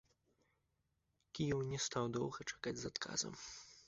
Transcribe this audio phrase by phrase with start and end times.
[1.37, 3.37] Кіеў не стаў доўга чакаць з адказам.